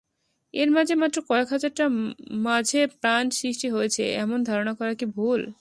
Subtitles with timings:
[0.53, 1.89] এর মাঝে মাত্র কয়েক হাজারটার
[2.45, 5.41] মাঝে প্রাণ সৃষ্টি হয়েছে এমন ধারণা করা কী ভুল?